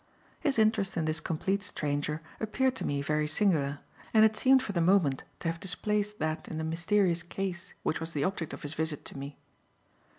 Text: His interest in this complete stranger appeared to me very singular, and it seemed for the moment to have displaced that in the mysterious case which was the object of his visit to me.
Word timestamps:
His 0.39 0.57
interest 0.57 0.97
in 0.97 1.05
this 1.05 1.19
complete 1.19 1.61
stranger 1.61 2.23
appeared 2.39 2.75
to 2.77 2.85
me 2.87 3.03
very 3.03 3.27
singular, 3.27 3.81
and 4.15 4.25
it 4.25 4.35
seemed 4.35 4.63
for 4.63 4.71
the 4.71 4.81
moment 4.81 5.23
to 5.41 5.47
have 5.47 5.59
displaced 5.59 6.17
that 6.17 6.47
in 6.47 6.57
the 6.57 6.63
mysterious 6.63 7.21
case 7.21 7.75
which 7.83 7.99
was 7.99 8.11
the 8.13 8.23
object 8.23 8.51
of 8.51 8.63
his 8.63 8.73
visit 8.73 9.05
to 9.05 9.17
me. 9.19 9.37